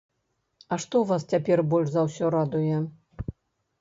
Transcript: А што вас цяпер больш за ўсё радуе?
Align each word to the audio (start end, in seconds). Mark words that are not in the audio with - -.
А 0.75 0.77
што 0.85 1.01
вас 1.11 1.27
цяпер 1.35 1.63
больш 1.75 1.87
за 1.97 2.07
ўсё 2.09 2.33
радуе? 2.37 2.77